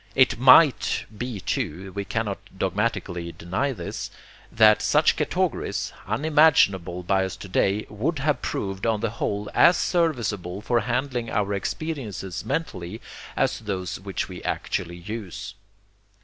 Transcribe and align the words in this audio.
It 0.15 0.39
MIGHT 0.39 1.05
be 1.15 1.39
too 1.39 1.91
(we 1.93 2.05
cannot 2.05 2.39
dogmatically 2.57 3.33
deny 3.33 3.71
this) 3.71 4.09
that 4.51 4.81
such 4.81 5.15
categories, 5.15 5.93
unimaginable 6.07 7.03
by 7.03 7.23
us 7.23 7.35
to 7.35 7.47
day, 7.47 7.85
would 7.87 8.17
have 8.17 8.41
proved 8.41 8.87
on 8.87 9.01
the 9.01 9.11
whole 9.11 9.47
as 9.53 9.77
serviceable 9.77 10.59
for 10.59 10.79
handling 10.79 11.29
our 11.29 11.53
experiences 11.53 12.43
mentally 12.43 12.99
as 13.37 13.59
those 13.59 13.99
which 13.99 14.27
we 14.27 14.41
actually 14.41 14.97
use. 14.97 15.53